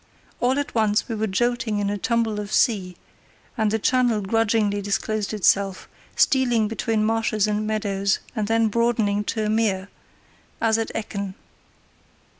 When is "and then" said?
8.35-8.67